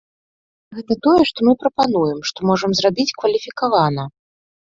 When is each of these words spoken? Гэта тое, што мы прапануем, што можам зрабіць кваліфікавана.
Гэта 0.75 0.93
тое, 1.07 1.21
што 1.31 1.39
мы 1.49 1.53
прапануем, 1.65 2.19
што 2.31 2.39
можам 2.49 2.71
зрабіць 2.79 3.15
кваліфікавана. 3.23 4.03